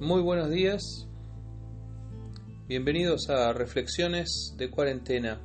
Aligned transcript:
Muy 0.00 0.20
buenos 0.20 0.50
días, 0.50 1.08
bienvenidos 2.68 3.30
a 3.30 3.52
Reflexiones 3.52 4.54
de 4.58 4.70
Cuarentena, 4.70 5.40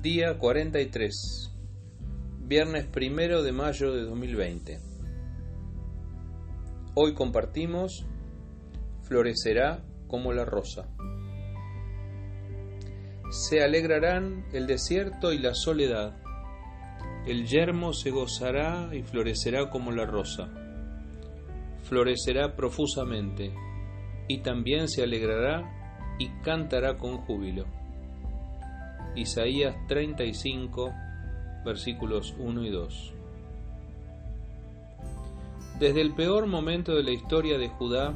día 0.00 0.38
43, 0.38 1.52
viernes 2.40 2.86
primero 2.86 3.42
de 3.42 3.52
mayo 3.52 3.92
de 3.92 4.02
2020. 4.02 4.80
Hoy 6.94 7.14
compartimos 7.14 8.06
Florecerá 9.02 9.84
como 10.08 10.32
la 10.32 10.44
rosa. 10.44 10.88
Se 13.30 13.62
alegrarán 13.62 14.46
el 14.52 14.66
desierto 14.66 15.32
y 15.32 15.38
la 15.38 15.54
soledad, 15.54 16.19
el 17.26 17.46
yermo 17.46 17.92
se 17.92 18.10
gozará 18.10 18.90
y 18.92 19.02
florecerá 19.02 19.70
como 19.70 19.92
la 19.92 20.06
rosa 20.06 20.50
florecerá 21.90 22.54
profusamente, 22.54 23.52
y 24.28 24.38
también 24.38 24.88
se 24.88 25.02
alegrará 25.02 26.16
y 26.20 26.28
cantará 26.42 26.96
con 26.96 27.18
júbilo. 27.18 27.64
Isaías 29.16 29.74
35, 29.88 30.92
versículos 31.64 32.36
1 32.38 32.64
y 32.64 32.70
2. 32.70 33.14
Desde 35.80 36.00
el 36.00 36.14
peor 36.14 36.46
momento 36.46 36.94
de 36.94 37.02
la 37.02 37.10
historia 37.10 37.58
de 37.58 37.68
Judá, 37.70 38.14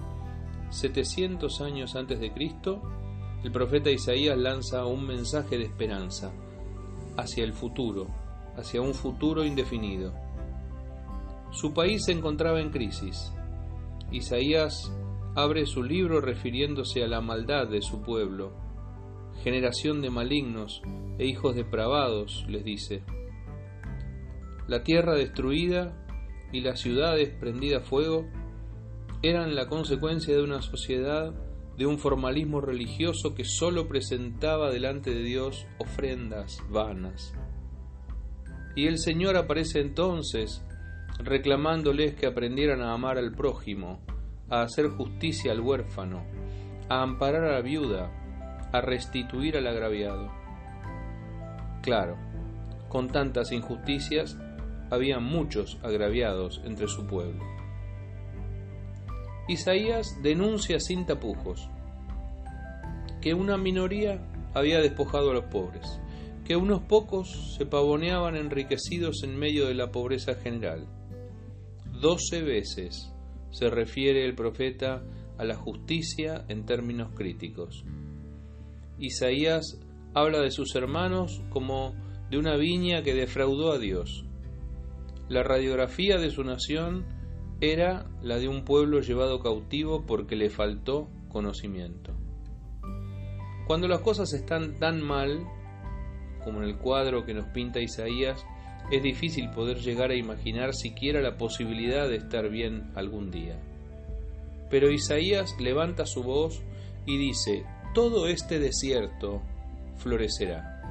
700 0.71 1.60
años 1.60 1.96
antes 1.96 2.21
de 2.21 2.32
Cristo, 2.32 2.80
el 3.43 3.51
profeta 3.51 3.91
Isaías 3.91 4.38
lanza 4.38 4.87
un 4.87 5.05
mensaje 5.05 5.59
de 5.59 5.65
esperanza 5.65 6.32
hacia 7.16 7.43
el 7.43 7.55
futuro, 7.55 8.07
hacia 8.57 8.81
un 8.81 8.95
futuro 8.95 9.45
indefinido. 9.45 10.13
Su 11.51 11.73
país 11.73 12.05
se 12.05 12.13
encontraba 12.13 12.61
en 12.61 12.71
crisis, 12.71 13.33
Isaías 14.15 14.93
abre 15.35 15.66
su 15.66 15.83
libro 15.83 16.21
refiriéndose 16.21 17.02
a 17.02 17.09
la 17.09 17.21
maldad 17.21 17.66
de 17.66 17.83
su 17.83 18.02
pueblo. 18.02 18.52
Generación 19.43 20.01
de 20.02 20.11
malignos 20.11 20.83
e 21.19 21.27
hijos 21.27 21.57
depravados, 21.57 22.45
les 22.49 22.65
dice. 22.65 23.02
La 24.68 24.85
tierra 24.85 25.15
destruida 25.15 26.07
y 26.52 26.61
las 26.61 26.80
ciudades 26.80 27.30
prendidas 27.41 27.83
a 27.83 27.87
fuego 27.87 28.27
eran 29.23 29.57
la 29.57 29.66
consecuencia 29.66 30.37
de 30.37 30.43
una 30.43 30.63
sociedad 30.63 31.35
de 31.77 31.87
un 31.87 31.99
formalismo 31.99 32.61
religioso 32.61 33.35
que 33.35 33.45
sólo 33.45 33.89
presentaba 33.89 34.71
delante 34.71 35.11
de 35.11 35.23
Dios 35.23 35.66
ofrendas 35.79 36.63
vanas. 36.71 37.35
Y 38.75 38.87
el 38.87 38.99
Señor 38.99 39.37
aparece 39.37 39.80
entonces 39.80 40.65
reclamándoles 41.19 42.15
que 42.15 42.27
aprendieran 42.27 42.80
a 42.83 42.93
amar 42.93 43.19
al 43.19 43.33
prójimo, 43.33 44.01
a 44.51 44.63
hacer 44.63 44.89
justicia 44.89 45.53
al 45.53 45.61
huérfano, 45.61 46.25
a 46.89 47.02
amparar 47.02 47.45
a 47.45 47.52
la 47.52 47.61
viuda, 47.61 48.11
a 48.73 48.80
restituir 48.80 49.57
al 49.57 49.67
agraviado. 49.67 50.30
Claro, 51.83 52.17
con 52.89 53.09
tantas 53.09 53.52
injusticias, 53.52 54.37
había 54.91 55.19
muchos 55.19 55.79
agraviados 55.83 56.61
entre 56.65 56.89
su 56.89 57.07
pueblo. 57.07 57.45
Isaías 59.49 60.23
denuncia 60.23 60.80
sin 60.80 61.05
tapujos 61.05 61.69
que 63.21 63.35
una 63.35 63.57
minoría 63.57 64.21
había 64.55 64.81
despojado 64.81 65.31
a 65.31 65.34
los 65.34 65.45
pobres, 65.45 66.00
que 66.44 66.56
unos 66.56 66.82
pocos 66.82 67.56
se 67.56 67.66
pavoneaban 67.66 68.37
enriquecidos 68.37 69.22
en 69.25 69.37
medio 69.37 69.66
de 69.66 69.75
la 69.75 69.91
pobreza 69.91 70.34
general, 70.34 70.87
Doce 72.00 72.42
veces 72.42 73.10
se 73.50 73.70
refiere 73.70 74.26
el 74.26 74.34
profeta 74.34 75.03
a 75.38 75.44
la 75.44 75.54
justicia 75.54 76.44
en 76.48 76.66
términos 76.66 77.12
críticos. 77.15 77.84
Isaías 78.99 79.81
habla 80.12 80.41
de 80.41 80.50
sus 80.50 80.75
hermanos 80.75 81.41
como 81.50 81.94
de 82.31 82.38
una 82.38 82.56
viña 82.56 83.03
que 83.03 83.15
defraudó 83.15 83.72
a 83.72 83.78
Dios. 83.78 84.27
La 85.28 85.43
radiografía 85.43 86.19
de 86.19 86.31
su 86.31 86.44
nación 86.44 87.06
era 87.60 88.10
la 88.21 88.38
de 88.38 88.49
un 88.49 88.65
pueblo 88.65 89.00
llevado 89.00 89.41
cautivo 89.41 90.04
porque 90.04 90.37
le 90.37 90.50
faltó 90.50 91.09
conocimiento. 91.28 92.12
Cuando 93.66 93.88
las 93.88 94.00
cosas 94.00 94.34
están 94.34 94.78
tan 94.78 95.00
mal, 95.00 95.47
como 96.44 96.62
en 96.62 96.69
el 96.69 96.77
cuadro 96.77 97.25
que 97.25 97.34
nos 97.34 97.47
pinta 97.47 97.81
Isaías, 97.81 98.44
es 98.91 99.03
difícil 99.03 99.50
poder 99.50 99.78
llegar 99.78 100.10
a 100.10 100.16
imaginar 100.16 100.75
siquiera 100.75 101.21
la 101.21 101.37
posibilidad 101.37 102.09
de 102.09 102.16
estar 102.16 102.49
bien 102.50 102.91
algún 102.94 103.31
día. 103.31 103.56
Pero 104.71 104.91
Isaías 104.91 105.56
levanta 105.59 106.04
su 106.06 106.22
voz 106.22 106.62
y 107.06 107.16
dice, 107.16 107.65
todo 107.94 108.27
este 108.27 108.59
desierto 108.59 109.41
florecerá. 109.97 110.83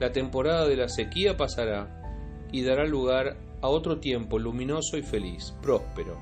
La 0.00 0.12
temporada 0.12 0.66
de 0.66 0.76
la 0.76 0.88
sequía 0.88 1.36
pasará 1.36 2.02
y 2.50 2.62
dará 2.62 2.84
lugar 2.84 3.36
a 3.60 3.68
otro 3.68 3.98
tiempo 3.98 4.38
luminoso 4.38 4.96
y 4.96 5.02
feliz, 5.02 5.54
próspero. 5.62 6.18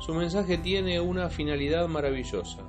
Su 0.00 0.14
mensaje 0.14 0.58
tiene 0.58 1.00
una 1.00 1.30
finalidad 1.30 1.88
maravillosa, 1.88 2.62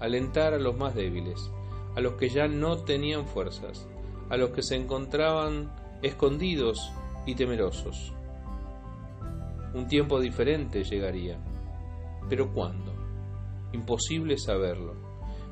alentar 0.00 0.54
a 0.54 0.58
los 0.58 0.76
más 0.76 0.94
débiles, 0.94 1.50
a 1.94 2.00
los 2.00 2.14
que 2.14 2.28
ya 2.28 2.48
no 2.48 2.78
tenían 2.84 3.26
fuerzas, 3.26 3.86
a 4.30 4.36
los 4.36 4.50
que 4.50 4.62
se 4.62 4.76
encontraban 4.76 5.72
escondidos 6.02 6.92
y 7.26 7.34
temerosos. 7.34 8.12
Un 9.74 9.86
tiempo 9.88 10.20
diferente 10.20 10.84
llegaría. 10.84 11.38
Pero 12.28 12.52
¿cuándo? 12.52 12.92
Imposible 13.72 14.36
saberlo. 14.36 14.94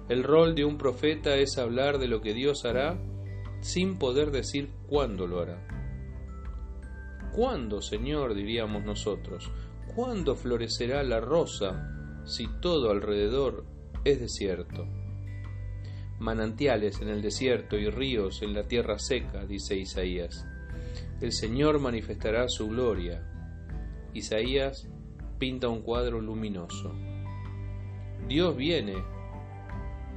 El 0.08 0.24
rol 0.24 0.54
de 0.54 0.64
un 0.64 0.76
profeta 0.76 1.36
es 1.36 1.56
hablar 1.56 1.98
de 1.98 2.08
lo 2.08 2.20
que 2.20 2.34
Dios 2.34 2.64
hará 2.64 2.98
sin 3.60 3.98
poder 3.98 4.30
decir 4.30 4.70
cuándo 4.88 5.26
lo 5.26 5.40
hará. 5.40 5.66
¿Cuándo, 7.32 7.80
Señor, 7.80 8.34
diríamos 8.34 8.84
nosotros? 8.84 9.50
¿Cuándo 9.94 10.34
florecerá 10.34 11.02
la 11.02 11.20
rosa 11.20 12.22
si 12.24 12.48
todo 12.60 12.90
alrededor 12.90 13.64
es 14.04 14.20
desierto? 14.20 14.86
Manantiales 16.20 17.00
en 17.00 17.08
el 17.08 17.22
desierto 17.22 17.76
y 17.76 17.88
ríos 17.88 18.42
en 18.42 18.54
la 18.54 18.68
tierra 18.68 18.98
seca, 18.98 19.46
dice 19.46 19.76
Isaías. 19.76 20.46
El 21.20 21.32
Señor 21.32 21.80
manifestará 21.80 22.48
su 22.48 22.68
gloria. 22.68 23.26
Isaías 24.12 24.88
pinta 25.38 25.68
un 25.68 25.82
cuadro 25.82 26.20
luminoso. 26.20 26.94
Dios 28.28 28.56
viene 28.56 28.96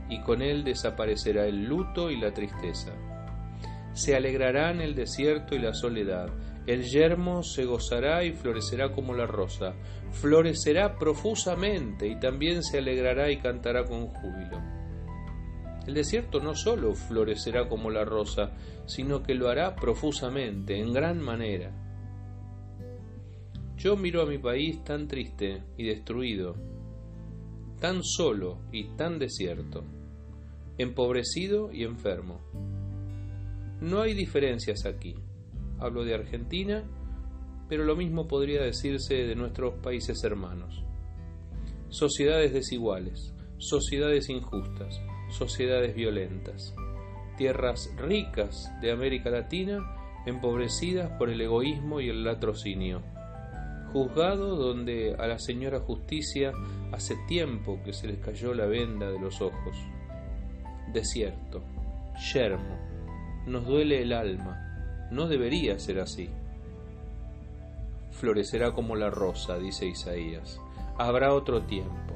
y 0.10 0.22
con 0.22 0.42
él 0.42 0.64
desaparecerá 0.64 1.46
el 1.46 1.66
luto 1.66 2.12
y 2.12 2.20
la 2.20 2.34
tristeza. 2.34 2.92
Se 3.94 4.16
alegrarán 4.16 4.82
el 4.82 4.96
desierto 4.96 5.56
y 5.56 5.60
la 5.60 5.74
soledad. 5.74 6.30
El 6.68 6.84
yermo 6.84 7.44
se 7.44 7.64
gozará 7.66 8.24
y 8.24 8.34
florecerá 8.34 8.92
como 8.92 9.14
la 9.14 9.26
rosa. 9.26 9.74
Florecerá 10.12 10.98
profusamente 10.98 12.08
y 12.08 12.20
también 12.20 12.62
se 12.62 12.80
alegrará 12.80 13.32
y 13.32 13.38
cantará 13.38 13.86
con 13.86 14.08
júbilo. 14.08 14.83
El 15.86 15.96
desierto 15.96 16.40
no 16.40 16.56
solo 16.56 16.94
florecerá 16.94 17.68
como 17.68 17.90
la 17.90 18.06
rosa, 18.06 18.52
sino 18.86 19.22
que 19.22 19.34
lo 19.34 19.50
hará 19.50 19.76
profusamente, 19.76 20.80
en 20.80 20.94
gran 20.94 21.20
manera. 21.20 21.72
Yo 23.78 23.98
miro 23.98 24.22
a 24.22 24.26
mi 24.26 24.38
país 24.38 24.82
tan 24.84 25.08
triste 25.08 25.62
y 25.78 25.84
destruido, 25.86 26.56
tan 27.82 28.02
solo 28.02 28.60
y 28.72 28.96
tan 28.96 29.20
desierto, 29.20 29.84
empobrecido 30.78 31.70
y 31.74 31.84
enfermo. 31.84 32.40
No 33.82 34.02
hay 34.02 34.14
diferencias 34.14 34.86
aquí. 34.86 35.16
Hablo 35.80 36.06
de 36.06 36.14
Argentina, 36.14 36.86
pero 37.68 37.84
lo 37.84 37.98
mismo 37.98 38.26
podría 38.26 38.62
decirse 38.62 39.16
de 39.16 39.36
nuestros 39.36 39.74
países 39.82 40.24
hermanos. 40.24 40.82
Sociedades 41.90 42.54
desiguales, 42.54 43.34
sociedades 43.58 44.30
injustas, 44.30 45.02
sociedades 45.34 45.96
violentas, 45.96 46.76
tierras 47.38 47.92
ricas 47.98 48.72
de 48.82 48.92
América 48.92 49.30
Latina 49.30 49.80
empobrecidas 50.26 51.12
por 51.18 51.30
el 51.30 51.42
egoísmo 51.42 52.00
y 52.00 52.10
el 52.10 52.24
latrocinio, 52.24 53.02
juzgado 53.92 54.56
donde 54.56 55.16
a 55.20 55.28
la 55.28 55.40
señora 55.40 55.80
justicia 55.80 56.54
hace 56.92 57.16
tiempo 57.28 57.80
que 57.84 57.94
se 57.94 58.08
les 58.08 58.20
cayó 58.20 58.54
la 58.54 58.66
venda 58.66 59.10
de 59.12 59.20
los 59.20 59.42
ojos, 59.42 59.76
desierto, 60.94 61.64
yermo, 62.34 62.78
nos 63.48 63.66
duele 63.66 64.02
el 64.02 64.14
alma, 64.14 65.10
no 65.12 65.28
debería 65.28 65.80
ser 65.80 66.00
así. 66.00 66.30
Florecerá 68.12 68.72
como 68.72 68.96
la 68.96 69.10
rosa, 69.10 69.58
dice 69.58 69.88
Isaías, 69.88 70.62
habrá 70.98 71.34
otro 71.34 71.64
tiempo 71.64 72.14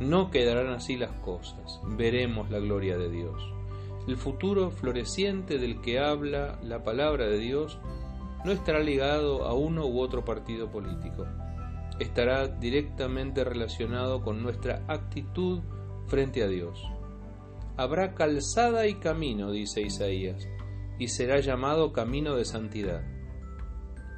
no 0.00 0.30
quedarán 0.30 0.68
así 0.68 0.96
las 0.96 1.12
cosas, 1.20 1.80
veremos 1.96 2.50
la 2.50 2.58
gloria 2.58 2.96
de 2.96 3.10
Dios. 3.10 3.54
El 4.06 4.16
futuro 4.16 4.70
floreciente 4.70 5.58
del 5.58 5.80
que 5.80 5.98
habla 5.98 6.58
la 6.62 6.82
palabra 6.82 7.26
de 7.26 7.38
Dios 7.38 7.78
no 8.44 8.52
estará 8.52 8.80
ligado 8.80 9.44
a 9.44 9.54
uno 9.54 9.86
u 9.86 10.00
otro 10.00 10.24
partido 10.24 10.70
político. 10.70 11.26
Estará 11.98 12.48
directamente 12.48 13.44
relacionado 13.44 14.22
con 14.22 14.42
nuestra 14.42 14.84
actitud 14.88 15.62
frente 16.06 16.42
a 16.42 16.48
Dios. 16.48 16.82
Habrá 17.76 18.14
calzada 18.14 18.86
y 18.86 18.94
camino, 18.94 19.50
dice 19.50 19.80
Isaías, 19.80 20.46
y 20.98 21.08
será 21.08 21.40
llamado 21.40 21.92
camino 21.92 22.36
de 22.36 22.44
santidad. 22.44 23.02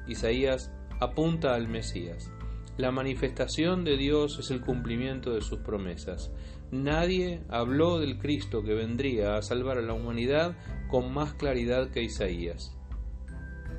Isaías 0.09 0.73
apunta 1.01 1.55
al 1.55 1.69
Mesías. 1.69 2.31
La 2.77 2.91
manifestación 2.91 3.85
de 3.85 3.97
Dios 3.97 4.39
es 4.39 4.51
el 4.51 4.61
cumplimiento 4.61 5.33
de 5.33 5.41
sus 5.41 5.61
promesas. 5.61 6.31
Nadie 6.71 7.41
habló 7.49 7.99
del 7.99 8.19
Cristo 8.19 8.63
que 8.63 8.75
vendría 8.75 9.37
a 9.37 9.43
salvar 9.43 9.79
a 9.79 9.83
la 9.83 9.95
humanidad 9.95 10.57
con 10.91 11.13
más 11.15 11.33
claridad 11.33 11.91
que 11.91 12.03
Isaías. 12.03 12.77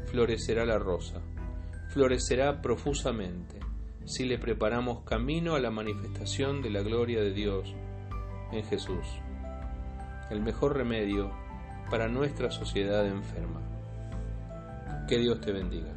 Florecerá 0.06 0.66
la 0.66 0.80
rosa, 0.80 1.22
florecerá 1.90 2.62
profusamente 2.62 3.60
si 4.06 4.26
le 4.26 4.40
preparamos 4.40 5.04
camino 5.04 5.54
a 5.54 5.60
la 5.60 5.70
manifestación 5.70 6.62
de 6.62 6.70
la 6.70 6.82
gloria 6.82 7.20
de 7.20 7.34
Dios 7.34 7.76
en 8.54 8.64
Jesús, 8.64 9.06
el 10.32 10.42
mejor 10.42 10.78
remedio 10.78 11.30
para 11.92 12.08
nuestra 12.08 12.50
sociedad 12.50 13.06
enferma. 13.06 13.62
Que 15.08 15.18
Dios 15.18 15.40
te 15.42 15.52
bendiga. 15.52 15.97